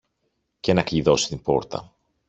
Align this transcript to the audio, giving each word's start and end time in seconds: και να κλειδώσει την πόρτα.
και 0.59 0.73
να 0.73 0.83
κλειδώσει 0.83 1.27
την 1.27 1.41
πόρτα. 1.41 1.95